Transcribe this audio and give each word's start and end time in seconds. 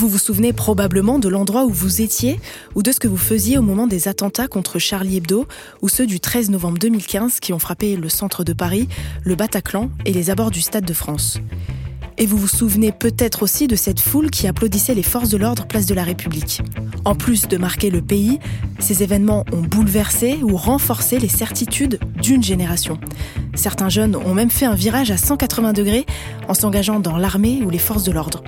Vous 0.00 0.08
vous 0.08 0.16
souvenez 0.16 0.54
probablement 0.54 1.18
de 1.18 1.28
l'endroit 1.28 1.66
où 1.66 1.70
vous 1.70 2.00
étiez 2.00 2.40
ou 2.74 2.82
de 2.82 2.90
ce 2.90 2.98
que 2.98 3.06
vous 3.06 3.18
faisiez 3.18 3.58
au 3.58 3.62
moment 3.62 3.86
des 3.86 4.08
attentats 4.08 4.48
contre 4.48 4.78
Charlie 4.78 5.18
Hebdo 5.18 5.46
ou 5.82 5.90
ceux 5.90 6.06
du 6.06 6.20
13 6.20 6.48
novembre 6.48 6.78
2015 6.78 7.38
qui 7.38 7.52
ont 7.52 7.58
frappé 7.58 7.96
le 7.96 8.08
centre 8.08 8.42
de 8.42 8.54
Paris, 8.54 8.88
le 9.24 9.34
Bataclan 9.34 9.90
et 10.06 10.14
les 10.14 10.30
abords 10.30 10.50
du 10.50 10.62
Stade 10.62 10.86
de 10.86 10.94
France. 10.94 11.38
Et 12.16 12.24
vous 12.24 12.38
vous 12.38 12.48
souvenez 12.48 12.92
peut-être 12.92 13.42
aussi 13.42 13.66
de 13.66 13.76
cette 13.76 14.00
foule 14.00 14.30
qui 14.30 14.46
applaudissait 14.46 14.94
les 14.94 15.02
forces 15.02 15.28
de 15.28 15.36
l'ordre 15.36 15.66
place 15.66 15.84
de 15.84 15.92
la 15.92 16.02
République. 16.02 16.62
En 17.04 17.14
plus 17.14 17.46
de 17.46 17.58
marquer 17.58 17.90
le 17.90 18.00
pays, 18.00 18.38
ces 18.78 19.02
événements 19.02 19.44
ont 19.52 19.60
bouleversé 19.60 20.38
ou 20.42 20.56
renforcé 20.56 21.18
les 21.18 21.28
certitudes 21.28 22.00
d'une 22.22 22.42
génération. 22.42 22.98
Certains 23.54 23.90
jeunes 23.90 24.16
ont 24.16 24.32
même 24.32 24.50
fait 24.50 24.64
un 24.64 24.74
virage 24.74 25.10
à 25.10 25.18
180 25.18 25.74
degrés 25.74 26.06
en 26.48 26.54
s'engageant 26.54 27.00
dans 27.00 27.18
l'armée 27.18 27.60
ou 27.62 27.68
les 27.68 27.76
forces 27.76 28.04
de 28.04 28.12
l'ordre. 28.12 28.42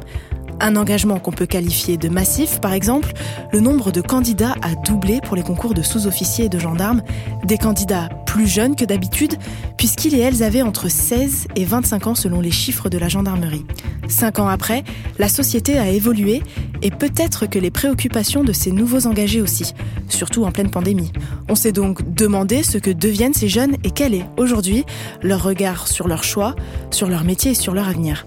Un 0.65 0.77
engagement 0.77 1.19
qu'on 1.19 1.33
peut 1.33 1.47
qualifier 1.47 1.97
de 1.97 2.09
massif, 2.09 2.61
par 2.61 2.73
exemple, 2.73 3.13
le 3.53 3.59
nombre 3.59 3.91
de 3.91 4.01
candidats 4.01 4.55
a 4.63 4.77
doublé 4.77 5.19
pour 5.21 5.35
les 5.35 5.43
concours 5.43 5.75
de 5.75 5.83
sous-officiers 5.83 6.45
et 6.45 6.49
de 6.49 6.61
gendarmes, 6.61 7.03
des 7.45 7.59
candidats 7.59 8.09
plus 8.27 8.47
jeunes 8.47 8.77
que 8.77 8.85
d'habitude, 8.85 9.35
puisqu'ils 9.77 10.15
et 10.15 10.21
elles 10.21 10.45
avaient 10.45 10.63
entre 10.63 10.89
16 10.89 11.49
et 11.57 11.65
25 11.65 12.07
ans 12.07 12.15
selon 12.15 12.41
les 12.41 12.53
chiffres 12.53 12.89
de 12.89 12.97
la 12.97 13.09
gendarmerie. 13.09 13.67
Cinq 14.07 14.39
ans 14.39 14.47
après, 14.47 14.85
la 15.19 15.29
société 15.29 15.79
a 15.79 15.91
évolué 15.91 16.45
et 16.81 16.93
peut-être 16.93 17.47
que 17.47 17.59
les 17.59 17.73
préoccupations 17.73 18.45
de 18.45 18.53
ces 18.53 18.71
nouveaux 18.71 19.09
engagés 19.09 19.41
aussi, 19.41 19.75
surtout 20.09 20.45
en 20.45 20.53
pleine 20.53 20.71
pandémie. 20.71 21.11
On 21.49 21.57
s'est 21.57 21.73
donc 21.73 22.15
demandé 22.15 22.63
ce 22.63 22.79
que 22.79 22.91
deviennent 22.91 23.35
ces 23.35 23.49
jeunes 23.49 23.75
et 23.83 23.91
quel 23.91 24.15
est 24.15 24.27
aujourd'hui 24.37 24.85
leur 25.23 25.43
regard 25.43 25.89
sur 25.89 26.07
leur 26.07 26.23
choix, 26.23 26.55
sur 26.93 27.09
leur 27.09 27.25
métier 27.25 27.51
et 27.51 27.55
sur 27.55 27.75
leur 27.75 27.89
avenir. 27.89 28.25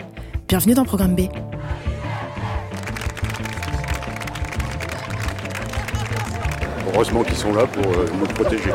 Bienvenue 0.49 0.73
dans 0.73 0.83
Programme 0.83 1.15
B. 1.15 1.29
Heureusement 6.93 7.23
qu'ils 7.23 7.35
sont 7.35 7.53
là 7.53 7.65
pour 7.65 7.91
euh, 7.91 8.07
nous 8.19 8.27
protéger. 8.27 8.71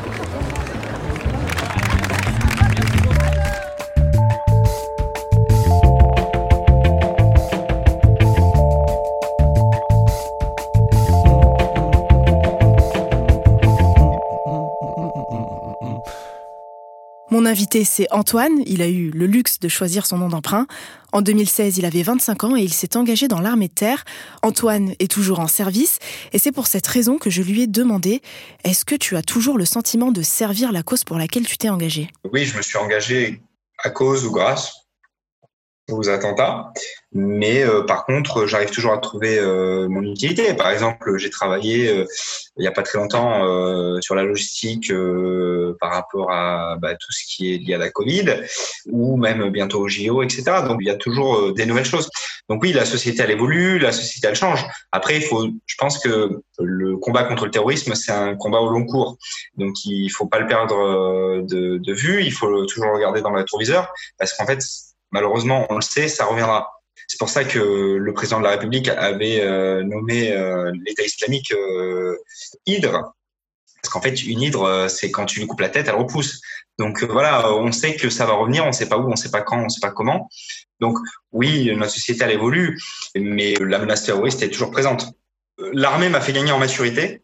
Mon 17.32 17.46
invité, 17.46 17.84
c'est 17.84 18.08
Antoine. 18.10 18.60
Il 18.66 18.82
a 18.82 18.88
eu 18.88 19.10
le 19.10 19.26
luxe 19.26 19.60
de 19.60 19.68
choisir 19.68 20.04
son 20.04 20.18
nom 20.18 20.28
d'emprunt. 20.28 20.66
En 21.12 21.22
2016, 21.22 21.78
il 21.78 21.84
avait 21.84 22.02
25 22.02 22.42
ans 22.42 22.56
et 22.56 22.62
il 22.62 22.72
s'est 22.72 22.96
engagé 22.96 23.28
dans 23.28 23.40
l'armée 23.40 23.68
de 23.68 23.72
terre. 23.72 24.04
Antoine 24.42 24.94
est 24.98 25.08
toujours 25.08 25.38
en 25.38 25.46
service 25.46 26.00
et 26.32 26.40
c'est 26.40 26.50
pour 26.50 26.66
cette 26.66 26.88
raison 26.88 27.18
que 27.18 27.30
je 27.30 27.42
lui 27.42 27.62
ai 27.62 27.66
demandé 27.68 28.20
est-ce 28.64 28.84
que 28.84 28.96
tu 28.96 29.16
as 29.16 29.22
toujours 29.22 29.58
le 29.58 29.64
sentiment 29.64 30.10
de 30.10 30.22
servir 30.22 30.72
la 30.72 30.82
cause 30.82 31.04
pour 31.04 31.18
laquelle 31.18 31.46
tu 31.46 31.56
t'es 31.56 31.68
engagé? 31.68 32.10
Oui, 32.32 32.44
je 32.46 32.56
me 32.56 32.62
suis 32.62 32.78
engagé 32.78 33.40
à 33.78 33.90
cause 33.90 34.26
ou 34.26 34.32
grâce 34.32 34.74
aux 35.92 36.08
attentats. 36.08 36.72
Mais 37.12 37.64
euh, 37.64 37.82
par 37.82 38.04
contre, 38.04 38.46
j'arrive 38.46 38.70
toujours 38.70 38.92
à 38.92 38.98
trouver 38.98 39.38
euh, 39.38 39.88
mon 39.88 40.02
utilité. 40.02 40.54
Par 40.54 40.70
exemple, 40.70 41.18
j'ai 41.18 41.30
travaillé 41.30 41.88
euh, 41.88 42.06
il 42.56 42.60
n'y 42.62 42.68
a 42.68 42.72
pas 42.72 42.82
très 42.82 42.98
longtemps 42.98 43.40
sur 44.02 44.14
la 44.14 44.22
logistique 44.22 44.92
par 45.80 45.92
rapport 45.92 46.30
à 46.30 46.76
bah, 46.76 46.94
tout 46.94 47.10
ce 47.10 47.24
qui 47.26 47.54
est 47.54 47.58
lié 47.58 47.74
à 47.74 47.78
la 47.78 47.88
Covid 47.88 48.42
ou 48.90 49.16
même 49.16 49.48
bientôt 49.48 49.80
au 49.80 49.88
JO, 49.88 50.22
etc. 50.22 50.42
Donc 50.66 50.78
il 50.80 50.86
y 50.86 50.90
a 50.90 50.96
toujours 50.96 51.54
des 51.54 51.64
nouvelles 51.64 51.86
choses. 51.86 52.10
Donc 52.50 52.62
oui, 52.62 52.74
la 52.74 52.84
société 52.84 53.22
elle 53.22 53.30
évolue, 53.30 53.78
la 53.78 53.92
société 53.92 54.26
elle 54.26 54.34
change. 54.34 54.66
Après, 54.92 55.16
il 55.16 55.22
faut, 55.22 55.48
je 55.64 55.74
pense 55.78 55.98
que 55.98 56.42
le 56.58 56.96
combat 56.98 57.24
contre 57.24 57.46
le 57.46 57.50
terrorisme 57.50 57.94
c'est 57.94 58.12
un 58.12 58.36
combat 58.36 58.58
au 58.58 58.68
long 58.68 58.84
cours. 58.84 59.16
Donc 59.56 59.84
il 59.86 60.10
faut 60.10 60.26
pas 60.26 60.40
le 60.40 60.46
perdre 60.46 61.40
de, 61.42 61.92
vue. 61.94 62.22
Il 62.22 62.32
faut 62.32 62.66
toujours 62.66 62.92
regarder 62.92 63.22
dans 63.22 63.30
le 63.30 63.38
rétroviseur 63.38 63.90
parce 64.18 64.34
qu'en 64.34 64.44
fait 64.44 64.60
malheureusement, 65.10 65.66
on 65.70 65.76
le 65.76 65.82
sait, 65.82 66.08
ça 66.08 66.24
reviendra. 66.24 66.70
C'est 67.06 67.18
pour 67.18 67.28
ça 67.28 67.44
que 67.44 67.58
le 67.58 68.14
président 68.14 68.38
de 68.38 68.44
la 68.44 68.50
République 68.50 68.88
avait 68.88 69.40
euh, 69.40 69.82
nommé 69.82 70.32
euh, 70.32 70.70
l'État 70.86 71.02
islamique 71.02 71.52
euh, 71.52 72.16
hydre. 72.66 73.14
Parce 73.82 73.92
qu'en 73.92 74.00
fait, 74.00 74.22
une 74.22 74.42
hydre, 74.42 74.86
c'est 74.88 75.10
quand 75.10 75.26
tu 75.26 75.40
lui 75.40 75.46
coupes 75.46 75.60
la 75.60 75.70
tête, 75.70 75.88
elle 75.88 75.94
repousse. 75.94 76.40
Donc 76.78 77.02
voilà, 77.02 77.52
on 77.52 77.72
sait 77.72 77.96
que 77.96 78.10
ça 78.10 78.26
va 78.26 78.34
revenir, 78.34 78.64
on 78.64 78.68
ne 78.68 78.72
sait 78.72 78.88
pas 78.88 78.98
où, 78.98 79.06
on 79.06 79.12
ne 79.12 79.16
sait 79.16 79.30
pas 79.30 79.42
quand, 79.42 79.58
on 79.58 79.64
ne 79.64 79.68
sait 79.68 79.80
pas 79.80 79.90
comment. 79.90 80.28
Donc 80.80 80.98
oui, 81.32 81.74
notre 81.76 81.92
société, 81.92 82.24
elle 82.24 82.30
évolue, 82.30 82.78
mais 83.16 83.54
la 83.54 83.78
menace 83.78 84.04
terroriste 84.04 84.42
est 84.42 84.50
toujours 84.50 84.70
présente. 84.70 85.12
L'armée 85.72 86.10
m'a 86.10 86.20
fait 86.20 86.32
gagner 86.32 86.52
en 86.52 86.58
maturité, 86.58 87.22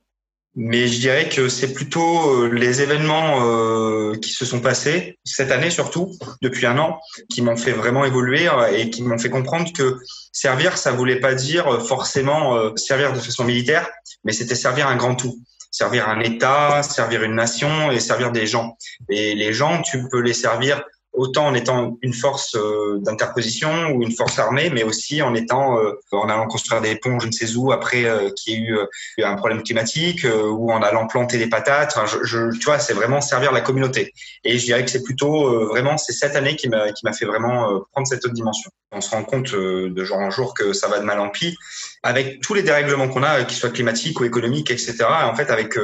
mais 0.57 0.89
je 0.89 0.99
dirais 0.99 1.29
que 1.29 1.51
c'est 1.51 1.75
plutôt 1.75 2.31
euh, 2.31 2.49
les 2.49 2.81
événements 2.81 3.45
euh, 3.45 4.15
qui 4.17 4.33
se 4.33 4.47
sont 4.47 4.61
passés 4.61 5.19
cette 5.23 5.51
année 5.51 5.71
surtout 5.71 6.11
depuis 6.41 6.65
un 6.65 6.79
an 6.79 6.99
qui 7.29 7.43
m'ont 7.43 7.59
fait 7.59 7.73
vraiment 7.73 8.07
évoluer 8.07 8.49
euh, 8.49 8.75
et 8.75 8.89
qui 8.89 9.03
m'ont 9.03 9.19
fait 9.19 9.29
comprendre 9.29 9.71
que 9.75 9.99
servir 10.33 10.79
ça 10.79 10.93
voulait 10.93 11.21
pas 11.21 11.35
dire 11.35 11.83
forcément 11.87 12.75
servir 12.77 13.13
de 13.13 13.21
façon 13.21 13.45
militaire 13.45 13.89
mais 14.25 14.33
c'était 14.33 14.55
servir 14.55 14.89
un 14.89 14.97
grand 14.97 15.15
tout 15.15 15.39
servir 15.71 16.09
un 16.09 16.21
État, 16.21 16.83
servir 16.83 17.23
une 17.23 17.35
nation 17.35 17.91
et 17.91 18.01
servir 18.01 18.33
des 18.33 18.47
gens. 18.47 18.79
Et 19.11 19.35
les 19.35 19.53
gens, 19.53 19.83
tu 19.83 20.09
peux 20.09 20.21
les 20.21 20.33
servir 20.33 20.83
autant 21.17 21.47
en 21.47 21.55
étant 21.55 21.99
une 22.03 22.13
force 22.13 22.55
euh, 22.55 22.99
d'interposition 23.01 23.91
ou 23.91 24.03
une 24.03 24.13
force 24.13 24.39
armée, 24.39 24.71
mais 24.71 24.85
aussi 24.85 25.23
en 25.23 25.35
étant 25.35 25.79
euh, 25.79 25.93
en 26.13 26.29
allant 26.29 26.47
construire 26.47 26.81
des 26.81 26.97
ponts, 26.97 27.19
je 27.19 27.27
ne 27.27 27.33
sais 27.33 27.57
où, 27.57 27.73
après 27.73 28.05
euh, 28.05 28.31
qu'il 28.31 28.53
y 28.53 28.57
ait 28.57 28.61
eu 28.61 28.79
un 29.25 29.35
problème 29.35 29.63
climatique, 29.63 30.27
ou 30.27 30.71
en 30.71 30.83
allant 30.83 31.07
planter 31.07 31.39
des 31.39 31.49
patates. 31.49 31.99
Tu 32.25 32.65
vois, 32.65 32.79
c'est 32.79 32.93
vraiment 32.93 33.21
servir 33.21 33.51
la 33.51 33.63
communauté. 33.63 34.13
Et 34.45 34.59
je 34.59 34.65
dirais 34.65 34.85
que 34.85 34.91
c'est 34.91 35.03
plutôt 35.03 35.67
vraiment 35.67 35.97
c'est 35.97 36.13
cette 36.13 36.37
année 36.37 36.57
qui 36.57 36.69
m'a 36.69 36.93
qui 36.93 37.05
m'a 37.05 37.13
fait 37.13 37.25
vraiment 37.25 37.81
prendre 37.93 38.07
cette 38.07 38.25
autre 38.25 38.35
dimension. 38.35 38.71
On 38.93 39.01
se 39.01 39.11
rend 39.11 39.25
compte 39.25 39.53
de 39.55 40.05
jour 40.05 40.19
en 40.19 40.31
jour 40.31 40.55
que 40.55 40.73
ça 40.73 40.89
va 40.89 40.99
de 40.99 41.05
mal 41.05 41.19
en 41.19 41.31
pis, 41.31 41.57
avec 42.03 42.41
tous 42.41 42.55
les 42.55 42.63
dérèglements 42.63 43.09
qu'on 43.09 43.23
a, 43.23 43.45
qu'ils 43.45 43.57
soient 43.57 43.71
climatiques 43.71 44.21
ou 44.21 44.25
économiques, 44.25 44.71
etc. 44.71 44.97
Et 44.99 45.25
en 45.25 45.35
fait, 45.35 45.51
avec 45.51 45.77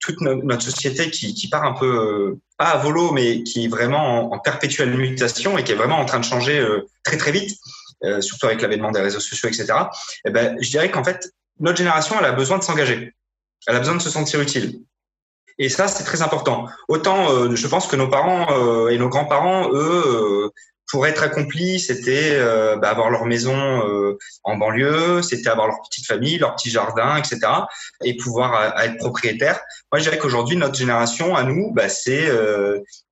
toute 0.00 0.20
notre 0.20 0.62
société 0.62 1.10
qui, 1.10 1.48
part 1.48 1.64
un 1.64 1.72
peu 1.72 1.86
euh, 1.86 2.40
pas 2.58 2.66
à 2.66 2.78
volo, 2.78 3.12
mais 3.12 3.42
qui 3.42 3.64
est 3.64 3.68
vraiment 3.68 4.32
en, 4.32 4.38
perpétuelle 4.38 4.96
mutation 4.96 5.58
et 5.58 5.64
qui 5.64 5.72
est 5.72 5.76
vraiment 5.76 5.98
en 5.98 6.04
train 6.04 6.20
de 6.20 6.24
changer 6.24 6.58
euh, 6.58 6.88
très 7.02 7.16
très 7.16 7.32
vite, 7.32 7.58
euh, 8.04 8.20
surtout 8.20 8.46
avec 8.46 8.62
l'avènement 8.62 8.90
des 8.90 9.00
réseaux 9.00 9.20
sociaux, 9.20 9.48
etc. 9.48 9.66
Et 9.66 10.28
eh 10.28 10.30
ben, 10.30 10.56
je 10.60 10.70
dirais 10.70 10.90
qu'en 10.90 11.04
fait, 11.04 11.30
notre 11.60 11.78
génération, 11.78 12.16
elle 12.18 12.26
a 12.26 12.32
besoin 12.32 12.58
de 12.58 12.62
s'engager, 12.62 13.14
elle 13.66 13.76
a 13.76 13.78
besoin 13.78 13.96
de 13.96 14.02
se 14.02 14.10
sentir 14.10 14.40
utile. 14.40 14.80
Et 15.58 15.70
ça, 15.70 15.88
c'est 15.88 16.04
très 16.04 16.20
important. 16.20 16.66
Autant, 16.88 17.54
je 17.54 17.66
pense 17.66 17.86
que 17.86 17.96
nos 17.96 18.08
parents 18.08 18.88
et 18.88 18.98
nos 18.98 19.08
grands-parents, 19.08 19.70
eux, 19.72 20.52
pour 20.88 21.06
être 21.06 21.22
accompli, 21.22 21.80
c'était 21.80 22.32
euh, 22.34 22.76
bah, 22.76 22.90
avoir 22.90 23.10
leur 23.10 23.24
maison 23.24 23.56
euh, 23.56 24.18
en 24.44 24.56
banlieue, 24.56 25.22
c'était 25.22 25.48
avoir 25.48 25.66
leur 25.66 25.80
petite 25.82 26.06
famille, 26.06 26.38
leur 26.38 26.54
petit 26.54 26.70
jardin, 26.70 27.16
etc. 27.16 27.40
Et 28.04 28.16
pouvoir 28.16 28.54
euh, 28.54 28.82
être 28.84 28.96
propriétaire. 28.96 29.60
Moi, 29.90 29.98
je 29.98 30.04
dirais 30.04 30.18
qu'aujourd'hui, 30.18 30.56
notre 30.56 30.76
génération, 30.76 31.34
à 31.34 31.42
nous, 31.42 31.72
bah, 31.72 31.88
c'est 31.88 32.30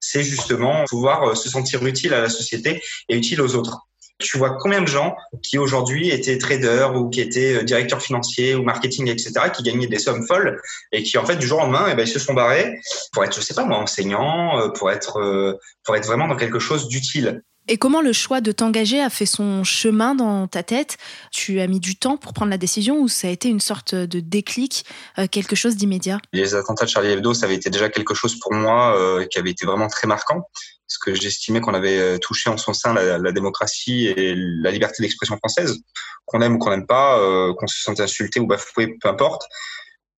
c'est 0.00 0.23
justement 0.23 0.85
pouvoir 0.88 1.37
se 1.37 1.49
sentir 1.49 1.85
utile 1.87 2.15
à 2.15 2.21
la 2.21 2.29
société 2.29 2.82
et 3.09 3.17
utile 3.17 3.41
aux 3.41 3.55
autres. 3.56 3.81
Tu 4.19 4.38
vois 4.38 4.56
combien 4.61 4.81
de 4.81 4.87
gens 4.87 5.17
qui 5.43 5.59
aujourd'hui 5.59 6.11
étaient 6.11 6.38
traders 6.38 6.94
ou 6.94 7.11
qui 7.11 7.20
étaient 7.20 7.65
directeurs 7.65 8.00
financiers 8.00 8.55
ou 8.55 8.62
marketing, 8.62 9.09
etc., 9.09 9.32
qui 9.53 9.65
gagnaient 9.65 9.88
des 9.88 9.99
sommes 9.99 10.25
folles 10.27 10.61
et 10.93 11.03
qui 11.03 11.19
en 11.19 11.25
fait 11.25 11.37
du 11.37 11.47
jour 11.47 11.59
au 11.59 11.62
lendemain, 11.62 11.87
eh 11.91 11.94
ben, 11.94 12.03
ils 12.03 12.09
se 12.09 12.20
sont 12.20 12.35
barrés 12.35 12.79
pour 13.12 13.25
être, 13.25 13.35
je 13.35 13.41
sais 13.41 13.55
pas 13.55 13.65
moi, 13.65 13.79
enseignant, 13.79 14.70
pour 14.73 14.93
être, 14.93 15.59
pour 15.82 15.97
être 15.97 16.06
vraiment 16.06 16.29
dans 16.29 16.37
quelque 16.37 16.61
chose 16.61 16.87
d'utile. 16.87 17.43
Et 17.66 17.78
comment 17.78 18.02
le 18.02 18.12
choix 18.12 18.43
de 18.43 18.52
t'engager 18.52 19.00
a 19.00 19.08
fait 19.08 19.25
son 19.25 19.64
chemin 19.64 20.14
dans 20.14 20.46
ta 20.46 20.62
tête? 20.62 20.99
Tu 21.32 21.61
as 21.61 21.66
mis 21.66 21.81
du 21.81 21.96
temps 21.96 22.19
pour 22.19 22.34
prendre 22.34 22.50
la 22.50 22.58
décision 22.58 23.00
ou 23.00 23.08
ça 23.08 23.28
a 23.28 23.31
été 23.31 23.49
une 23.49 23.61
sorte 23.61 23.94
de 23.94 24.20
déclic, 24.20 24.84
euh, 25.19 25.26
quelque 25.26 25.56
chose 25.56 25.75
d'immédiat? 25.75 26.19
Les 26.34 26.55
attentats 26.55 26.84
de 26.84 26.90
Charlie 26.90 27.12
Hebdo, 27.12 27.32
ça 27.32 27.46
avait 27.46 27.55
été 27.55 27.70
déjà 27.70 27.88
quelque 27.88 28.12
chose 28.12 28.38
pour 28.38 28.52
moi 28.52 28.94
euh, 28.99 29.25
qui 29.25 29.38
avait 29.38 29.50
été 29.50 29.64
vraiment 29.64 29.88
très 29.88 30.06
marquant, 30.06 30.43
parce 30.87 30.99
que 30.99 31.14
j'estimais 31.14 31.62
qu'on 31.62 31.72
avait 31.72 31.99
euh, 31.99 32.19
touché 32.19 32.50
en 32.50 32.58
son 32.58 32.75
sein 32.75 32.93
la, 32.93 33.16
la 33.16 33.32
démocratie 33.32 34.08
et 34.08 34.34
la 34.37 34.70
liberté 34.70 35.02
d'expression 35.02 35.38
française, 35.38 35.78
qu'on 36.26 36.43
aime 36.43 36.56
ou 36.56 36.58
qu'on 36.58 36.70
n'aime 36.70 36.87
pas, 36.87 37.19
qu'on 37.55 37.67
se 37.67 37.82
sente 37.82 38.00
insulté 38.00 38.40
ou 38.40 38.46
bafoué, 38.46 38.96
peu 39.00 39.08
importe. 39.08 39.43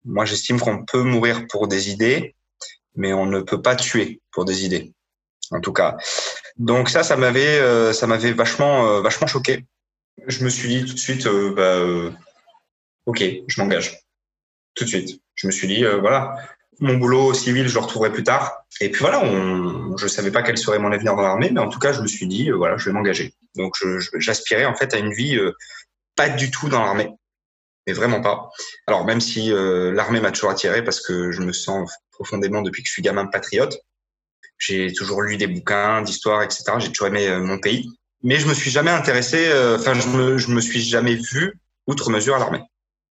Moi, 0.05 0.25
j'estime 0.25 0.61
qu'on 0.61 0.85
peut 0.85 1.02
mourir 1.02 1.47
pour 1.49 1.69
des 1.69 1.90
idées, 1.90 2.35
mais 2.94 3.12
on 3.12 3.26
ne 3.26 3.40
peut 3.40 3.61
pas 3.61 3.76
tuer 3.76 4.20
pour 4.32 4.47
des 4.47 4.64
idées 4.64 4.94
en 5.50 5.61
tout 5.61 5.73
cas. 5.73 5.97
Donc 6.56 6.89
ça, 6.89 7.03
ça 7.03 7.17
m'avait, 7.17 7.59
euh, 7.59 7.93
ça 7.93 8.06
m'avait 8.06 8.33
vachement, 8.33 8.87
euh, 8.87 9.01
vachement 9.01 9.27
choqué. 9.27 9.65
Je 10.27 10.45
me 10.45 10.49
suis 10.49 10.69
dit 10.69 10.85
tout 10.85 10.95
de 10.95 10.99
suite, 10.99 11.27
euh, 11.27 11.53
bah, 11.53 12.17
ok, 13.06 13.25
je 13.47 13.61
m'engage 13.61 14.01
tout 14.75 14.85
de 14.85 14.89
suite. 14.89 15.21
Je 15.35 15.47
me 15.47 15.53
suis 15.53 15.67
dit, 15.67 15.85
voilà, 16.01 16.37
mon 16.81 16.97
boulot 16.97 17.35
civil, 17.35 17.67
je 17.69 17.75
le 17.75 17.81
retrouverai 17.81 18.12
plus 18.12 18.23
tard. 18.23 18.65
Et 18.81 18.91
puis 18.91 19.01
voilà, 19.01 19.21
on, 19.25 19.97
je 19.97 20.06
savais 20.06 20.31
pas 20.31 20.43
quel 20.43 20.56
serait 20.56 20.79
mon 20.79 20.93
avenir 20.93 21.17
dans 21.17 21.23
l'armée, 21.23 21.51
mais 21.51 21.61
en 21.61 21.69
tout 21.69 21.81
cas, 21.81 21.93
je 21.93 22.01
me 22.01 22.06
suis 22.06 22.27
dit, 22.27 22.51
voilà, 22.51 22.77
je 22.77 22.87
vais 22.87 22.93
m'engager. 22.93 23.35
Donc, 23.57 23.75
j'aspirais 24.15 24.65
en 24.65 24.75
fait 24.75 24.95
à 24.95 24.99
une 24.99 25.12
vie 25.12 25.39
pas 26.15 26.29
du 26.29 26.50
tout 26.50 26.69
dans 26.69 26.85
l'armée, 26.85 27.11
mais 27.87 27.93
vraiment 27.93 28.21
pas. 28.21 28.50
Alors 28.87 29.05
même 29.05 29.21
si 29.21 29.50
l'armée 29.53 30.21
m'a 30.21 30.31
toujours 30.31 30.50
attiré 30.50 30.85
parce 30.85 31.00
que 31.00 31.33
je 31.33 31.43
me 31.43 31.53
sens 31.53 31.91
profondément 32.12 32.62
depuis 32.62 32.83
que 32.83 32.89
je 32.89 32.93
suis 32.93 33.03
gamin 33.03 33.27
patriote. 33.27 33.77
J'ai 34.59 34.93
toujours 34.93 35.23
lu 35.23 35.37
des 35.37 35.47
bouquins 35.47 36.03
d'histoire, 36.03 36.43
etc. 36.43 36.65
J'ai 36.79 36.89
toujours 36.89 37.09
aimé 37.09 37.29
euh, 37.29 37.41
mon 37.41 37.59
pays. 37.59 37.91
Mais 38.23 38.37
je 38.37 38.47
me 38.47 38.55
suis 38.55 38.71
jamais 38.71 38.91
intéressé, 38.91 39.49
euh, 39.49 39.77
enfin, 39.79 39.95
je 39.95 40.09
me, 40.09 40.55
me 40.55 40.61
suis 40.61 40.81
jamais 40.81 41.15
vu 41.15 41.59
outre 41.87 42.11
mesure 42.11 42.37
à 42.37 42.39
l'armée. 42.39 42.62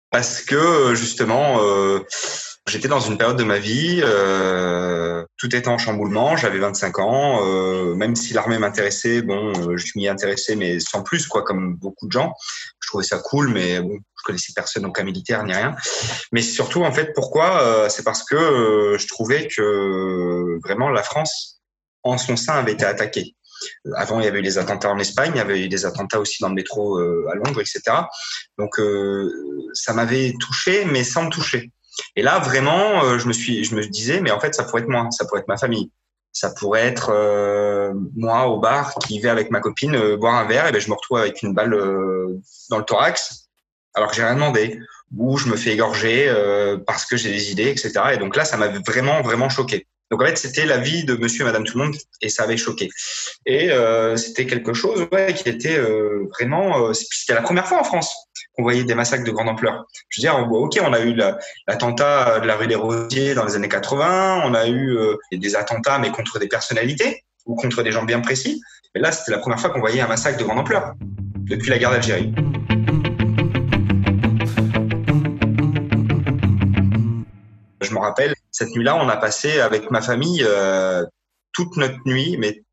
Parce 0.10 0.42
que, 0.42 0.56
euh, 0.56 0.96
justement, 0.96 1.60
j'étais 2.68 2.88
dans 2.88 3.00
une 3.00 3.18
période 3.18 3.38
de 3.38 3.44
ma 3.44 3.60
vie, 3.60 4.02
euh, 4.04 5.26
tout 5.38 5.56
était 5.56 5.68
en 5.68 5.78
chamboulement, 5.78 6.38
j'avais 6.38 6.60
25 6.60 7.00
ans, 7.00 7.46
euh, 7.46 7.96
même 7.96 8.16
si 8.16 8.34
l'armée 8.34 8.60
m'intéressait, 8.60 9.22
bon, 9.22 9.76
je 9.76 9.92
m'y 9.96 10.08
intéressais, 10.08 10.56
mais 10.56 10.80
sans 10.80 11.04
plus, 11.04 11.28
quoi, 11.28 11.44
comme 11.44 11.76
beaucoup 11.76 12.08
de 12.08 12.12
gens. 12.12 12.34
Je 12.80 12.88
trouvais 12.88 13.04
ça 13.04 13.18
cool, 13.18 13.50
mais 13.50 13.82
bon, 13.82 13.98
je 14.22 14.24
connaissais 14.24 14.54
personne 14.56 14.86
en 14.86 14.92
cas 14.92 15.04
militaire 15.04 15.44
ni 15.44 15.54
rien. 15.54 15.76
Mais 16.32 16.42
surtout, 16.42 16.84
en 16.84 16.92
fait, 16.92 17.14
pourquoi 17.14 17.62
euh, 17.62 17.90
C'est 17.90 18.04
parce 18.04 18.24
que 18.24 18.36
euh, 18.36 18.98
je 18.98 19.08
trouvais 19.08 19.48
que 19.48 20.60
vraiment 20.64 20.90
la 20.90 21.04
France, 21.04 21.62
en 22.04 22.18
son 22.18 22.36
sein, 22.36 22.54
avait 22.54 22.74
été 22.74 22.86
attaquée. 22.86 23.36
Avant, 23.96 24.20
il 24.20 24.26
y 24.26 24.28
avait 24.28 24.40
eu 24.40 24.44
des 24.44 24.58
attentats 24.58 24.90
en 24.90 25.00
Espagne, 25.00 25.32
il 25.36 25.38
y 25.38 25.42
avait 25.42 25.62
eu 25.62 25.70
des 25.70 25.86
attentats 25.86 26.20
aussi 26.20 26.42
dans 26.42 26.50
le 26.50 26.56
métro 26.56 27.00
euh, 27.00 27.28
à 27.32 27.36
Londres, 27.36 27.62
etc. 27.62 27.82
Donc, 28.58 28.80
ça 29.74 29.94
m'avait 29.94 30.34
touché, 30.40 30.86
mais 30.86 31.04
sans 31.04 31.26
me 31.26 31.30
toucher. 31.30 31.72
Et 32.16 32.22
là, 32.22 32.40
vraiment, 32.40 33.18
je 33.18 33.28
me 33.28 33.34
suis, 33.34 33.64
je 33.64 33.76
me 33.76 33.84
disais, 33.84 34.22
mais 34.22 34.32
en 34.32 34.40
fait, 34.40 34.54
ça 34.54 34.64
pourrait 34.64 34.82
être 34.82 34.90
moi, 34.90 35.08
ça 35.12 35.26
pourrait 35.26 35.42
être 35.42 35.48
ma 35.48 35.58
famille 35.58 35.92
ça 36.34 36.50
pourrait 36.52 36.88
être 36.88 37.12
euh, 37.14 37.92
moi 38.16 38.48
au 38.48 38.58
bar 38.58 38.96
qui 39.06 39.20
vais 39.20 39.28
avec 39.28 39.52
ma 39.52 39.60
copine 39.60 40.16
boire 40.16 40.36
un 40.36 40.46
verre 40.46 40.66
et 40.66 40.72
ben 40.72 40.80
je 40.80 40.88
me 40.88 40.94
retrouve 40.94 41.18
avec 41.18 41.42
une 41.42 41.54
balle 41.54 41.72
dans 42.70 42.78
le 42.78 42.86
thorax 42.86 43.50
alors 43.94 44.10
que 44.10 44.16
j'ai 44.16 44.24
rien 44.24 44.36
demandé, 44.36 44.80
ou 45.18 45.38
je 45.38 45.50
me 45.50 45.58
fais 45.58 45.72
égorger 45.72 46.28
euh, 46.28 46.78
parce 46.86 47.06
que 47.06 47.18
j'ai 47.18 47.32
des 47.32 47.52
idées, 47.52 47.70
etc. 47.70 47.92
Et 48.14 48.18
donc 48.18 48.36
là, 48.36 48.46
ça 48.46 48.58
m'avait 48.58 48.80
vraiment, 48.86 49.22
vraiment 49.22 49.50
choqué. 49.50 49.88
Donc 50.12 50.22
en 50.22 50.26
fait, 50.26 50.38
c'était 50.38 50.66
la 50.66 50.78
vie 50.78 51.06
de 51.06 51.16
Monsieur 51.16 51.42
et 51.42 51.46
Madame 51.46 51.64
tout 51.64 51.78
le 51.80 51.86
monde 51.86 51.96
et 52.22 52.28
ça 52.30 52.44
avait 52.44 52.58
choqué. 52.58 52.90
Et 53.46 53.72
euh, 53.72 54.18
c'était 54.18 54.46
quelque 54.46 54.74
chose 54.74 55.08
ouais, 55.12 55.34
qui 55.34 55.48
était 55.48 55.78
euh, 55.78 56.28
vraiment. 56.32 56.88
Euh, 56.88 56.94
c'était 56.94 57.34
la 57.34 57.42
première 57.42 57.66
fois 57.66 57.80
en 57.80 57.84
France 57.86 58.14
qu'on 58.56 58.64
voyait 58.64 58.84
des 58.84 58.96
massacres 58.96 59.24
de 59.24 59.32
grande 59.32 59.48
ampleur. 59.48 59.86
Je 60.10 60.22
veux 60.22 60.30
dire, 60.30 60.52
ok, 60.52 60.80
on 60.84 60.92
a 60.92 61.00
eu 61.00 61.16
l'attentat 61.68 62.42
de 62.42 62.48
la 62.48 62.56
rue 62.58 62.68
des 62.68 62.76
Rosiers 62.76 63.34
dans 63.34 63.46
les 63.46 63.56
années 63.56 63.70
80, 63.70 64.44
on 64.46 64.54
a 64.54 64.68
eu 64.68 64.98
euh, 64.98 65.16
des 65.32 65.56
attentats 65.56 65.98
mais 66.00 66.12
contre 66.12 66.40
des 66.40 66.48
personnalités 66.48 67.24
ou 67.46 67.56
contre 67.56 67.82
des 67.82 67.94
gens 67.94 68.04
bien 68.04 68.20
précis. 68.20 68.62
Mais 68.94 69.02
là, 69.02 69.14
c'était 69.14 69.32
la 69.32 69.38
première 69.38 69.60
fois 69.60 69.70
qu'on 69.70 69.80
voyait 69.80 70.02
un 70.02 70.08
massacre 70.08 70.38
de 70.38 70.44
grande 70.44 70.60
ampleur 70.60 70.94
depuis 71.46 71.70
la 71.70 71.78
guerre 71.78 71.92
d'Algérie. 71.92 72.34
Je 77.92 77.96
me 77.96 78.02
rappelle, 78.02 78.34
cette 78.52 78.70
nuit-là, 78.70 78.96
on 78.96 79.10
a 79.10 79.18
passé 79.18 79.60
avec 79.60 79.92
ma 79.92 80.02
famille 80.02 80.44
euh, 80.46 81.06
toute 81.52 81.76
notre 81.76 82.00
nuit, 82.06 82.38
mais 82.38 82.64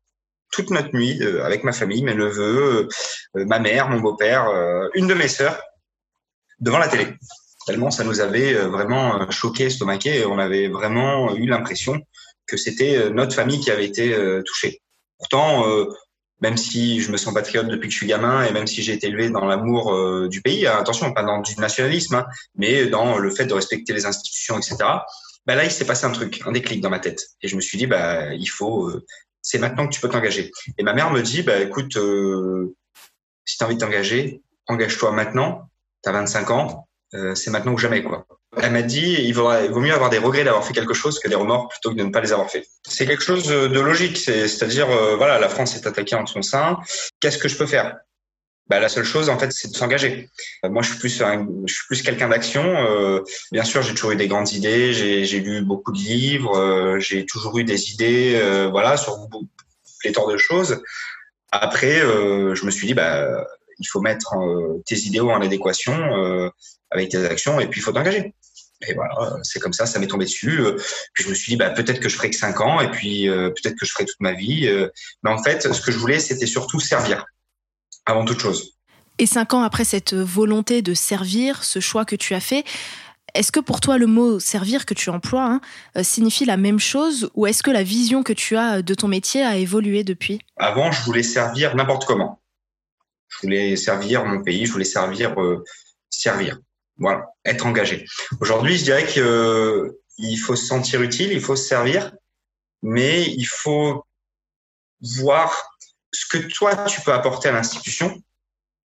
toute 0.51 0.71
notre 0.71 0.95
nuit 0.95 1.21
euh, 1.21 1.43
avec 1.43 1.63
ma 1.63 1.73
famille, 1.73 2.01
mes 2.03 2.15
neveux, 2.15 2.87
euh, 3.35 3.45
ma 3.45 3.59
mère, 3.59 3.89
mon 3.89 3.99
beau-père, 3.99 4.47
une 4.95 5.07
de 5.07 5.13
mes 5.13 5.27
sœurs, 5.27 5.61
devant 6.59 6.79
la 6.79 6.87
télé. 6.87 7.07
Tellement 7.67 7.91
ça 7.91 8.03
nous 8.03 8.21
avait 8.21 8.53
vraiment 8.53 9.29
choqué, 9.29 9.65
estomaqué, 9.65 10.21
et 10.21 10.25
on 10.25 10.39
avait 10.39 10.69
vraiment 10.69 11.35
eu 11.35 11.45
l'impression 11.45 12.01
que 12.47 12.57
c'était 12.57 13.09
notre 13.11 13.35
famille 13.35 13.59
qui 13.59 13.69
avait 13.69 13.85
été 13.85 14.15
touchée. 14.45 14.81
Pourtant, 15.17 15.65
même 16.41 16.57
si 16.57 17.01
je 17.01 17.11
me 17.11 17.17
sens 17.17 17.33
patriote 17.33 17.67
depuis 17.67 17.87
que 17.87 17.93
je 17.93 17.97
suis 17.97 18.07
gamin 18.07 18.43
et 18.43 18.51
même 18.51 18.67
si 18.67 18.81
j'ai 18.81 18.93
été 18.93 19.07
élevé 19.07 19.29
dans 19.29 19.45
l'amour 19.45 19.93
euh, 19.93 20.27
du 20.29 20.41
pays, 20.41 20.65
attention, 20.67 21.13
pas 21.13 21.23
dans 21.23 21.41
du 21.41 21.55
nationalisme, 21.57 22.15
hein, 22.15 22.27
mais 22.55 22.87
dans 22.87 23.17
le 23.17 23.29
fait 23.29 23.45
de 23.45 23.53
respecter 23.53 23.93
les 23.93 24.05
institutions, 24.05 24.57
etc. 24.57 24.77
Bah 25.45 25.55
là, 25.55 25.65
il 25.65 25.71
s'est 25.71 25.85
passé 25.85 26.05
un 26.05 26.11
truc, 26.11 26.41
un 26.45 26.51
déclic 26.51 26.81
dans 26.81 26.89
ma 26.89 26.99
tête, 26.99 27.21
et 27.41 27.47
je 27.47 27.55
me 27.55 27.61
suis 27.61 27.77
dit, 27.77 27.87
bah 27.87 28.33
il 28.33 28.47
faut, 28.47 28.87
euh, 28.87 29.05
c'est 29.41 29.57
maintenant 29.57 29.87
que 29.87 29.93
tu 29.93 30.01
peux 30.01 30.09
t'engager. 30.09 30.51
Et 30.77 30.83
ma 30.83 30.93
mère 30.93 31.11
me 31.11 31.21
dit, 31.21 31.43
bah 31.43 31.59
écoute, 31.59 31.97
euh, 31.97 32.75
si 33.45 33.57
tu 33.57 33.63
as 33.63 33.67
envie 33.67 33.75
de 33.75 33.81
t'engager, 33.81 34.41
engage-toi 34.67 35.11
maintenant. 35.11 35.69
Tu 36.03 36.09
as 36.09 36.13
25 36.13 36.51
ans, 36.51 36.87
c'est 37.33 37.49
maintenant 37.49 37.73
ou 37.73 37.77
jamais, 37.77 38.03
quoi. 38.03 38.25
Elle 38.61 38.71
m'a 38.71 38.81
dit 38.81 39.17
il 39.19 39.33
vaut, 39.33 39.49
mieux 39.79 39.93
avoir 39.93 40.09
des 40.09 40.17
regrets 40.17 40.43
d'avoir 40.43 40.65
fait 40.65 40.73
quelque 40.73 40.93
chose 40.93 41.19
que 41.19 41.27
des 41.27 41.35
remords 41.35 41.67
plutôt 41.67 41.91
que 41.91 41.95
de 41.95 42.03
ne 42.03 42.11
pas 42.11 42.21
les 42.21 42.31
avoir 42.31 42.49
fait. 42.49 42.67
C'est 42.87 43.05
quelque 43.05 43.23
chose 43.23 43.47
de 43.47 43.79
logique, 43.79 44.17
c'est-à-dire 44.17 44.89
euh, 44.89 45.15
voilà, 45.15 45.39
la 45.39 45.49
France 45.49 45.75
est 45.75 45.85
attaquée 45.87 46.15
en 46.15 46.25
son 46.25 46.41
sein. 46.41 46.77
Qu'est-ce 47.19 47.37
que 47.37 47.47
je 47.47 47.57
peux 47.57 47.65
faire? 47.65 47.97
Bah, 48.67 48.79
la 48.79 48.89
seule 48.89 49.03
chose 49.03 49.29
en 49.29 49.39
fait, 49.39 49.51
c'est 49.51 49.71
de 49.71 49.75
s'engager. 49.75 50.29
Euh, 50.63 50.69
moi, 50.69 50.83
je 50.83 50.89
suis 50.89 50.99
plus, 50.99 51.17
je 51.17 51.73
suis 51.73 51.87
plus 51.87 52.01
quelqu'un 52.01 52.29
d'action. 52.29 52.63
Euh, 52.63 53.21
bien 53.51 53.63
sûr, 53.63 53.81
j'ai 53.81 53.93
toujours 53.93 54.11
eu 54.11 54.15
des 54.15 54.27
grandes 54.27 54.51
idées. 54.51 54.93
J'ai 54.93 55.39
lu 55.39 55.61
beaucoup 55.61 55.91
de 55.91 55.97
livres. 55.97 56.99
j'ai 56.99 57.25
toujours 57.25 57.57
eu 57.57 57.63
des 57.63 57.91
idées, 57.91 58.67
voilà, 58.71 58.97
sur 58.97 59.27
pléthore 59.99 60.31
de 60.31 60.37
choses. 60.37 60.81
Après, 61.51 61.99
je 61.99 62.65
me 62.65 62.71
suis 62.71 62.87
dit, 62.87 62.93
bah, 62.93 63.45
il 63.79 63.85
faut 63.85 64.01
mettre 64.01 64.35
tes 64.85 64.97
idéaux 64.97 65.31
en 65.31 65.41
adéquation 65.41 66.51
avec 66.91 67.09
tes 67.09 67.23
actions 67.25 67.59
et 67.59 67.67
puis 67.67 67.79
il 67.79 67.83
faut 67.83 67.91
t'engager. 67.91 68.33
Et 68.87 68.93
voilà, 68.93 69.37
c'est 69.43 69.59
comme 69.59 69.73
ça, 69.73 69.85
ça 69.85 69.99
m'est 69.99 70.07
tombé 70.07 70.25
dessus. 70.25 70.61
Euh, 70.61 70.77
puis 71.13 71.23
je 71.23 71.29
me 71.29 71.33
suis 71.33 71.51
dit, 71.51 71.57
bah, 71.57 71.69
peut-être 71.69 71.99
que 71.99 72.07
je 72.07 72.15
ferai 72.15 72.29
que 72.29 72.35
5 72.35 72.61
ans, 72.61 72.79
et 72.79 72.89
puis 72.89 73.27
euh, 73.27 73.49
peut-être 73.49 73.75
que 73.75 73.85
je 73.85 73.91
ferai 73.91 74.05
toute 74.05 74.19
ma 74.21 74.33
vie. 74.33 74.67
Euh. 74.67 74.87
Mais 75.23 75.31
en 75.31 75.41
fait, 75.41 75.73
ce 75.73 75.81
que 75.81 75.91
je 75.91 75.97
voulais, 75.97 76.19
c'était 76.19 76.45
surtout 76.45 76.79
servir, 76.79 77.25
avant 78.05 78.23
toute 78.23 78.39
chose. 78.39 78.75
Et 79.17 79.25
5 79.25 79.53
ans 79.53 79.63
après 79.63 79.83
cette 79.83 80.13
volonté 80.13 80.81
de 80.81 80.93
servir, 80.93 81.63
ce 81.63 81.79
choix 81.81 82.05
que 82.05 82.15
tu 82.15 82.33
as 82.33 82.39
fait, 82.39 82.63
est-ce 83.35 83.51
que 83.51 83.59
pour 83.59 83.81
toi 83.81 83.97
le 83.97 84.07
mot 84.07 84.39
servir 84.39 84.85
que 84.85 84.93
tu 84.93 85.09
emploies 85.09 85.59
hein, 85.95 86.03
signifie 86.03 86.45
la 86.45 86.57
même 86.57 86.79
chose 86.79 87.29
ou 87.35 87.45
est-ce 87.45 87.61
que 87.61 87.69
la 87.69 87.83
vision 87.83 88.23
que 88.23 88.33
tu 88.33 88.57
as 88.57 88.81
de 88.81 88.93
ton 88.95 89.07
métier 89.07 89.43
a 89.43 89.57
évolué 89.57 90.03
depuis? 90.03 90.39
Avant, 90.55 90.91
je 90.91 91.03
voulais 91.03 91.21
servir 91.21 91.75
n'importe 91.75 92.05
comment. 92.05 92.41
Je 93.27 93.37
voulais 93.43 93.75
servir 93.75 94.25
mon 94.25 94.41
pays, 94.41 94.65
je 94.65 94.71
voulais 94.71 94.83
servir, 94.83 95.35
servir. 96.09 96.57
Voilà, 96.99 97.27
être 97.45 97.65
engagé. 97.65 98.05
Aujourd'hui, 98.41 98.77
je 98.77 98.83
dirais 98.83 99.05
qu'il 99.05 99.23
euh, 99.23 99.89
faut 100.45 100.55
se 100.55 100.65
sentir 100.65 101.01
utile, 101.01 101.31
il 101.31 101.41
faut 101.41 101.55
se 101.55 101.65
servir, 101.65 102.11
mais 102.81 103.23
il 103.23 103.45
faut 103.45 104.05
voir 105.01 105.55
ce 106.11 106.25
que 106.25 106.37
toi 106.37 106.75
tu 106.85 107.01
peux 107.01 107.13
apporter 107.13 107.49
à 107.49 107.51
l'institution 107.51 108.21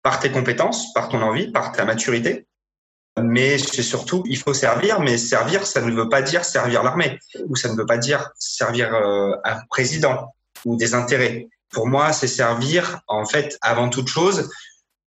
par 0.01 0.19
tes 0.19 0.31
compétences, 0.31 0.91
par 0.93 1.09
ton 1.09 1.21
envie, 1.21 1.51
par 1.51 1.71
ta 1.71 1.85
maturité. 1.85 2.47
Mais 3.21 3.57
c'est 3.57 3.83
surtout, 3.83 4.23
il 4.25 4.37
faut 4.37 4.53
servir, 4.53 5.01
mais 5.01 5.17
servir, 5.17 5.67
ça 5.67 5.81
ne 5.81 5.91
veut 5.91 6.09
pas 6.09 6.21
dire 6.21 6.45
servir 6.45 6.81
l'armée, 6.81 7.19
ou 7.45 7.55
ça 7.55 7.69
ne 7.69 7.75
veut 7.75 7.85
pas 7.85 7.97
dire 7.97 8.31
servir 8.39 8.93
euh, 8.95 9.35
un 9.43 9.59
président 9.69 10.33
ou 10.65 10.77
des 10.77 10.93
intérêts. 10.93 11.49
Pour 11.69 11.87
moi, 11.87 12.13
c'est 12.13 12.27
servir, 12.27 13.01
en 13.07 13.25
fait, 13.25 13.57
avant 13.61 13.89
toute 13.89 14.07
chose, 14.07 14.49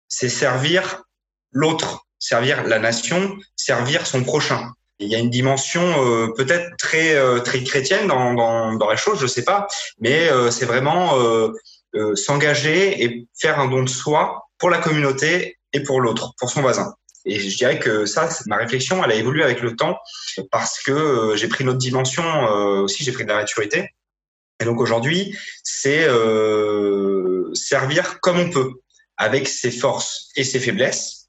c'est 0.07 0.29
servir 0.29 1.03
l'autre, 1.51 2.02
servir 2.23 2.63
la 2.63 2.79
nation, 2.79 3.37
servir 3.57 4.07
son 4.07 4.23
prochain. 4.23 4.71
Il 4.99 5.09
y 5.09 5.15
a 5.15 5.19
une 5.19 5.29
dimension 5.29 5.83
euh, 5.83 6.27
peut-être 6.37 6.77
très 6.77 7.15
euh, 7.15 7.39
très 7.39 7.61
chrétienne 7.63 8.07
dans, 8.07 8.33
dans, 8.33 8.73
dans 8.75 8.89
la 8.89 8.95
chose, 8.95 9.19
je 9.19 9.27
sais 9.27 9.43
pas, 9.43 9.67
mais 9.99 10.29
euh, 10.29 10.49
c'est 10.49 10.65
vraiment 10.65 11.19
s'engager 12.15 13.03
et 13.03 13.27
faire 13.39 13.59
un 13.59 13.67
don 13.67 13.83
de 13.83 13.89
soi 13.89 14.47
pour 14.57 14.71
la 14.71 14.79
communauté 14.79 15.59
et 15.73 15.83
pour 15.83 16.01
l'autre, 16.01 16.33
pour 16.39 16.49
son 16.49 16.61
voisin. 16.61 16.95
Et 17.25 17.39
je 17.39 17.55
dirais 17.55 17.77
que 17.77 18.07
ça, 18.07 18.29
ma 18.47 18.57
réflexion, 18.57 19.03
elle 19.03 19.11
a 19.11 19.15
évolué 19.15 19.43
avec 19.43 19.61
le 19.61 19.75
temps 19.75 19.99
parce 20.49 20.81
que 20.81 21.33
j'ai 21.35 21.47
pris 21.47 21.63
une 21.63 21.69
autre 21.69 21.77
dimension 21.77 22.23
aussi, 22.81 23.03
j'ai 23.03 23.11
pris 23.11 23.25
de 23.25 23.29
la 23.29 23.35
maturité. 23.35 23.89
Et 24.59 24.65
donc 24.65 24.79
aujourd'hui, 24.79 25.37
c'est 25.63 26.07
servir 27.53 28.19
comme 28.21 28.39
on 28.39 28.49
peut, 28.49 28.71
avec 29.17 29.47
ses 29.47 29.69
forces 29.69 30.29
et 30.35 30.43
ses 30.43 30.59
faiblesses, 30.59 31.22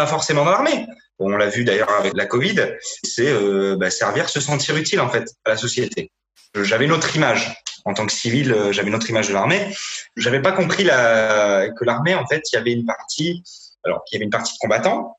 pas 0.00 0.06
forcément 0.06 0.44
dans 0.44 0.52
l'armée. 0.52 0.86
On 1.18 1.28
l'a 1.36 1.48
vu 1.48 1.64
d'ailleurs 1.64 1.90
avec 1.90 2.14
la 2.14 2.24
Covid, 2.24 2.56
c'est 3.02 3.32
bah, 3.76 3.90
servir, 3.90 4.30
se 4.30 4.40
sentir 4.40 4.76
utile 4.76 5.00
en 5.00 5.10
fait 5.10 5.28
à 5.44 5.50
la 5.50 5.56
société. 5.58 6.10
J'avais 6.54 6.86
une 6.86 6.92
autre 6.92 7.14
image 7.14 7.54
en 7.84 7.92
tant 7.92 8.06
que 8.06 8.12
civil, 8.12 8.52
euh, 8.52 8.72
j'avais 8.72 8.88
une 8.88 8.94
autre 8.94 9.10
image 9.10 9.28
de 9.28 9.34
l'armée. 9.34 9.74
J'avais 10.16 10.40
pas 10.40 10.52
compris 10.52 10.84
que 10.84 11.84
l'armée, 11.84 12.14
en 12.14 12.26
fait, 12.26 12.42
il 12.50 12.56
y 12.56 12.58
avait 12.58 12.72
une 12.72 12.86
partie, 12.86 13.42
alors 13.84 14.02
il 14.10 14.14
y 14.14 14.16
avait 14.16 14.24
une 14.24 14.30
partie 14.30 14.54
de 14.54 14.58
combattants 14.58 15.16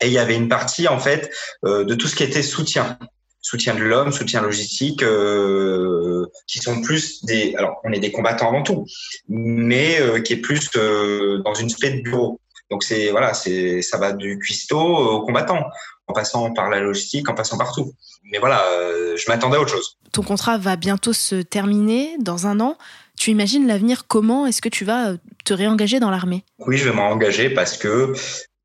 et 0.00 0.06
il 0.06 0.12
y 0.12 0.18
avait 0.18 0.36
une 0.36 0.48
partie 0.48 0.88
en 0.88 0.98
fait 0.98 1.30
euh, 1.64 1.84
de 1.84 1.94
tout 1.94 2.08
ce 2.08 2.16
qui 2.16 2.24
était 2.24 2.42
soutien, 2.42 2.98
soutien 3.42 3.74
de 3.74 3.80
l'homme, 3.80 4.12
soutien 4.12 4.40
logistique, 4.40 5.02
euh, 5.02 6.26
qui 6.46 6.58
sont 6.58 6.80
plus 6.80 7.24
des, 7.24 7.54
alors 7.56 7.80
on 7.84 7.92
est 7.92 8.00
des 8.00 8.12
combattants 8.12 8.48
avant 8.48 8.62
tout, 8.62 8.86
mais 9.28 10.00
euh, 10.00 10.20
qui 10.20 10.34
est 10.34 10.40
plus 10.40 10.70
euh, 10.76 11.42
dans 11.44 11.54
une 11.54 11.66
espèce 11.66 11.96
de 11.96 12.00
bureau. 12.00 12.40
Donc 12.72 12.84
c'est 12.84 13.10
voilà, 13.10 13.34
c'est 13.34 13.82
ça 13.82 13.98
va 13.98 14.12
du 14.12 14.38
cuistot 14.38 14.80
au 14.80 15.26
combattant, 15.26 15.62
en 16.06 16.14
passant 16.14 16.54
par 16.54 16.70
la 16.70 16.80
logistique, 16.80 17.28
en 17.28 17.34
passant 17.34 17.58
partout. 17.58 17.92
Mais 18.24 18.38
voilà, 18.38 18.64
euh, 18.64 19.14
je 19.14 19.24
m'attendais 19.28 19.58
à 19.58 19.60
autre 19.60 19.72
chose. 19.72 19.98
Ton 20.10 20.22
contrat 20.22 20.56
va 20.56 20.76
bientôt 20.76 21.12
se 21.12 21.34
terminer 21.42 22.16
dans 22.18 22.46
un 22.46 22.60
an. 22.60 22.78
Tu 23.18 23.30
imagines 23.30 23.66
l'avenir 23.66 24.06
comment 24.08 24.46
Est-ce 24.46 24.62
que 24.62 24.70
tu 24.70 24.86
vas 24.86 25.10
euh, 25.10 25.16
te 25.44 25.52
réengager 25.52 26.00
dans 26.00 26.08
l'armée? 26.08 26.44
Oui, 26.60 26.78
je 26.78 26.88
vais 26.88 26.96
m'engager 26.96 27.50
parce 27.50 27.76
que 27.76 28.14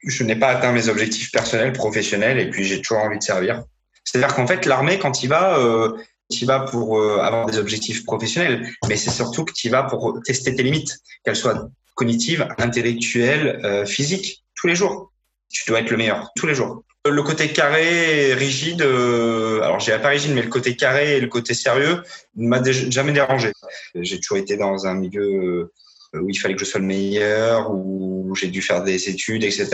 je 0.06 0.24
n'ai 0.24 0.38
pas 0.38 0.48
atteint 0.48 0.72
mes 0.72 0.88
objectifs 0.88 1.30
personnels, 1.34 1.74
professionnels, 1.74 2.40
et 2.40 2.50
puis 2.50 2.64
j'ai 2.64 2.82
toujours 2.82 3.04
envie 3.04 3.18
de 3.18 3.24
servir. 3.24 3.62
C'est-à-dire 4.06 4.34
qu'en 4.34 4.48
fait, 4.48 4.66
l'armée, 4.66 5.00
quand 5.00 5.22
il 5.22 5.28
va, 5.28 5.60
euh, 5.60 5.98
tu 6.32 6.46
vas 6.46 6.62
pour 6.62 6.98
euh, 6.98 7.20
avoir 7.20 7.46
des 7.46 7.58
objectifs 7.58 8.06
professionnels, 8.06 8.70
mais 8.88 8.96
c'est 8.96 9.12
surtout 9.12 9.44
que 9.44 9.52
tu 9.52 9.68
vas 9.68 9.84
pour 9.84 10.18
tester 10.24 10.56
tes 10.56 10.64
limites, 10.64 10.98
qu'elles 11.26 11.36
soient 11.36 11.68
cognitives, 11.98 12.48
intellectuelles, 12.60 13.60
euh, 13.66 13.86
physiques, 13.86 14.46
tous 14.56 14.68
les 14.68 14.76
jours. 14.76 15.12
Tu 15.50 15.64
dois 15.68 15.80
être 15.80 15.90
le 15.90 15.98
meilleur, 15.98 16.30
tous 16.36 16.48
les 16.48 16.56
jours. 16.56 16.84
Le 17.06 17.24
côté 17.24 17.50
carré, 17.50 18.34
rigide, 18.34 18.82
euh, 18.82 19.62
alors 19.62 19.80
j'ai 19.80 19.98
pas 19.98 20.10
rigide, 20.10 20.34
mais 20.34 20.42
le 20.42 20.50
côté 20.50 20.76
carré 20.76 21.18
et 21.18 21.22
le 21.22 21.28
côté 21.28 21.54
sérieux 21.54 22.04
ne 22.36 22.48
m'a 22.48 22.62
jamais 22.72 23.14
dérangé. 23.14 23.52
J'ai 23.96 24.20
toujours 24.20 24.38
été 24.38 24.58
dans 24.58 24.86
un 24.86 24.94
milieu 24.94 25.72
euh, 26.14 26.20
où 26.20 26.30
il 26.30 26.36
fallait 26.36 26.54
que 26.54 26.60
je 26.60 26.66
sois 26.66 26.82
le 26.82 26.86
meilleur, 26.86 27.72
où 27.72 28.36
j'ai 28.36 28.48
dû 28.48 28.62
faire 28.62 28.84
des 28.84 29.10
études, 29.10 29.44
etc., 29.44 29.70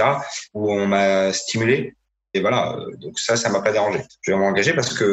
où 0.53 0.71
on 0.71 0.87
m'a 0.87 1.33
stimulé. 1.33 1.95
Et 2.35 2.41
voilà, 2.41 2.77
donc 2.97 3.19
ça, 3.19 3.35
ça 3.35 3.49
m'a 3.49 3.61
pas 3.61 3.71
dérangé. 3.71 3.99
Je 4.21 4.31
vais 4.31 4.37
m'engager 4.37 4.73
parce 4.73 4.93
que 4.93 5.03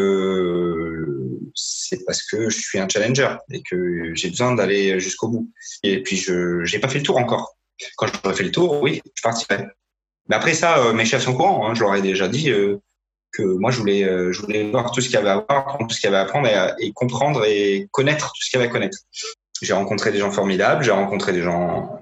c'est 1.54 2.04
parce 2.04 2.22
que 2.22 2.48
je 2.48 2.60
suis 2.60 2.78
un 2.78 2.88
challenger 2.88 3.36
et 3.50 3.62
que 3.62 4.14
j'ai 4.14 4.30
besoin 4.30 4.54
d'aller 4.54 4.98
jusqu'au 5.00 5.28
bout. 5.28 5.50
Et 5.82 6.02
puis 6.02 6.16
je 6.16 6.64
j'ai 6.64 6.78
pas 6.78 6.88
fait 6.88 6.98
le 6.98 7.04
tour 7.04 7.18
encore. 7.18 7.56
Quand 7.96 8.06
j'aurai 8.06 8.34
fait 8.34 8.44
le 8.44 8.50
tour, 8.50 8.82
oui, 8.82 9.00
je 9.14 9.22
partirai. 9.22 9.66
Mais 10.28 10.36
après 10.36 10.54
ça, 10.54 10.78
euh, 10.78 10.92
mes 10.92 11.04
chefs 11.04 11.22
sont 11.22 11.34
courants. 11.34 11.66
Hein, 11.66 11.74
je 11.74 11.80
leur 11.80 11.94
ai 11.94 12.02
déjà 12.02 12.28
dit 12.28 12.50
euh, 12.50 12.78
que 13.32 13.42
moi, 13.42 13.70
je 13.70 13.78
voulais, 13.78 14.04
euh, 14.04 14.32
je 14.32 14.42
voulais 14.42 14.70
voir 14.70 14.92
tout 14.92 15.00
ce 15.00 15.06
qu'il 15.06 15.14
y 15.14 15.18
avait 15.18 15.30
à 15.30 15.44
voir, 15.48 15.78
tout 15.78 15.90
ce 15.90 16.00
qu'il 16.00 16.10
y 16.10 16.12
avait 16.12 16.18
à 16.18 16.22
apprendre 16.22 16.48
et, 16.48 16.86
et, 16.86 16.92
comprendre 16.92 17.44
et 17.44 17.88
connaître 17.90 18.32
tout 18.32 18.42
ce 18.42 18.50
qu'il 18.50 18.58
y 18.58 18.62
avait 18.62 18.68
à 18.68 18.72
connaître. 18.72 18.98
J'ai 19.62 19.72
rencontré 19.72 20.12
des 20.12 20.18
gens 20.18 20.30
formidables, 20.30 20.84
j'ai 20.84 20.90
rencontré 20.90 21.32
des 21.32 21.42
gens 21.42 22.00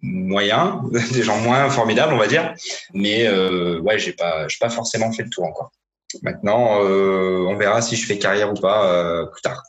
moyens, 0.00 0.80
des 1.12 1.22
gens 1.22 1.38
moins 1.38 1.68
formidables, 1.70 2.12
on 2.12 2.18
va 2.18 2.26
dire. 2.26 2.54
Mais 2.94 3.26
euh, 3.26 3.80
ouais, 3.80 3.98
j'ai 3.98 4.12
pas, 4.12 4.48
j'ai 4.48 4.58
pas 4.58 4.70
forcément 4.70 5.12
fait 5.12 5.24
le 5.24 5.30
tour 5.30 5.44
encore. 5.44 5.72
Maintenant, 6.22 6.82
euh, 6.82 7.44
on 7.48 7.56
verra 7.56 7.82
si 7.82 7.96
je 7.96 8.06
fais 8.06 8.18
carrière 8.18 8.50
ou 8.50 8.54
pas 8.54 8.92
euh, 8.92 9.26
plus 9.26 9.42
tard. 9.42 9.62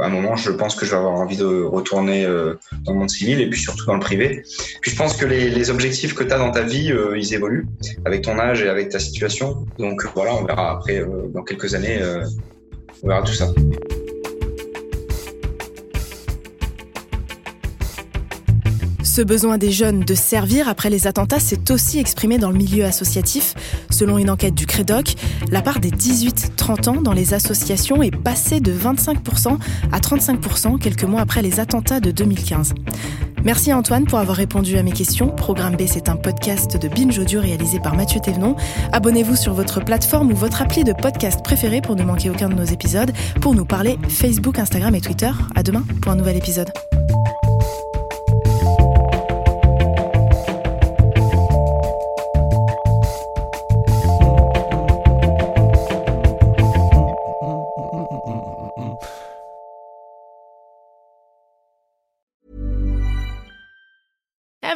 À 0.00 0.06
un 0.06 0.08
moment, 0.08 0.34
je 0.34 0.50
pense 0.50 0.74
que 0.76 0.86
je 0.86 0.92
vais 0.92 0.96
avoir 0.96 1.12
envie 1.12 1.36
de 1.36 1.44
retourner 1.44 2.24
euh, 2.24 2.54
dans 2.84 2.92
le 2.92 3.00
monde 3.00 3.10
civil 3.10 3.40
et 3.40 3.50
puis 3.50 3.60
surtout 3.60 3.84
dans 3.84 3.94
le 3.94 4.00
privé. 4.00 4.42
Puis 4.80 4.90
je 4.90 4.96
pense 4.96 5.14
que 5.14 5.26
les, 5.26 5.50
les 5.50 5.70
objectifs 5.70 6.14
que 6.14 6.24
tu 6.24 6.32
as 6.32 6.38
dans 6.38 6.50
ta 6.50 6.62
vie, 6.62 6.90
euh, 6.90 7.18
ils 7.18 7.34
évoluent 7.34 7.66
avec 8.06 8.22
ton 8.22 8.38
âge 8.38 8.62
et 8.62 8.68
avec 8.70 8.88
ta 8.88 8.98
situation. 8.98 9.66
Donc 9.78 10.06
voilà, 10.14 10.34
on 10.36 10.44
verra 10.44 10.72
après, 10.72 11.00
euh, 11.00 11.28
dans 11.34 11.42
quelques 11.42 11.74
années, 11.74 12.00
on 13.02 13.08
verra 13.08 13.22
tout 13.22 13.34
ça. 13.34 13.52
Ce 19.14 19.22
besoin 19.22 19.58
des 19.58 19.70
jeunes 19.70 20.00
de 20.00 20.16
servir 20.16 20.68
après 20.68 20.90
les 20.90 21.06
attentats 21.06 21.38
s'est 21.38 21.70
aussi 21.70 22.00
exprimé 22.00 22.36
dans 22.36 22.50
le 22.50 22.56
milieu 22.56 22.84
associatif. 22.84 23.54
Selon 23.88 24.18
une 24.18 24.28
enquête 24.28 24.56
du 24.56 24.66
Crédoc, 24.66 25.14
la 25.52 25.62
part 25.62 25.78
des 25.78 25.92
18-30 25.92 26.88
ans 26.88 27.00
dans 27.00 27.12
les 27.12 27.32
associations 27.32 28.02
est 28.02 28.10
passée 28.10 28.58
de 28.58 28.72
25% 28.72 29.56
à 29.92 30.00
35% 30.00 30.80
quelques 30.80 31.04
mois 31.04 31.20
après 31.20 31.42
les 31.42 31.60
attentats 31.60 32.00
de 32.00 32.10
2015. 32.10 32.74
Merci 33.44 33.72
Antoine 33.72 34.04
pour 34.04 34.18
avoir 34.18 34.36
répondu 34.36 34.76
à 34.78 34.82
mes 34.82 34.90
questions. 34.90 35.28
Programme 35.28 35.76
B, 35.76 35.82
c'est 35.86 36.08
un 36.08 36.16
podcast 36.16 36.76
de 36.76 36.88
Binge 36.88 37.16
Audio 37.16 37.40
réalisé 37.40 37.78
par 37.78 37.94
Mathieu 37.94 38.18
Thévenon. 38.18 38.56
Abonnez-vous 38.90 39.36
sur 39.36 39.54
votre 39.54 39.78
plateforme 39.78 40.32
ou 40.32 40.34
votre 40.34 40.60
appli 40.60 40.82
de 40.82 40.92
podcast 40.92 41.40
préféré 41.44 41.80
pour 41.80 41.94
ne 41.94 42.02
manquer 42.02 42.30
aucun 42.30 42.48
de 42.48 42.54
nos 42.54 42.64
épisodes. 42.64 43.12
Pour 43.40 43.54
nous 43.54 43.64
parler, 43.64 43.96
Facebook, 44.08 44.58
Instagram 44.58 44.92
et 44.96 45.00
Twitter. 45.00 45.30
À 45.54 45.62
demain 45.62 45.84
pour 46.02 46.10
un 46.10 46.16
nouvel 46.16 46.36
épisode. 46.36 46.72